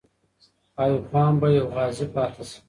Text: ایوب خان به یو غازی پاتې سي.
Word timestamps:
ایوب 0.83 1.03
خان 1.11 1.31
به 1.41 1.47
یو 1.57 1.67
غازی 1.75 2.05
پاتې 2.13 2.43
سي. 2.49 2.57